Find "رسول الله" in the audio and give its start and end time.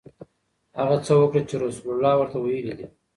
1.63-2.13